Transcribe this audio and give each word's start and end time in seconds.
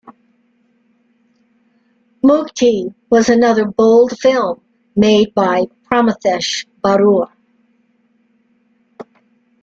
Mukti 2.25 2.91
was 3.11 3.29
another 3.29 3.65
bold 3.67 4.17
film 4.17 4.59
made 4.95 5.31
by 5.35 5.65
Pramathesh 5.83 6.65
Barua. 6.83 7.31